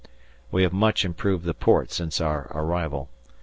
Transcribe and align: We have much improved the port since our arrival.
We 0.51 0.63
have 0.63 0.73
much 0.73 1.05
improved 1.05 1.45
the 1.45 1.53
port 1.53 1.91
since 1.91 2.19
our 2.19 2.47
arrival. 2.57 3.09